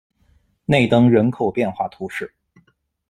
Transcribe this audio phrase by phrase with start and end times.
[0.65, 2.33] 内登人口变化图示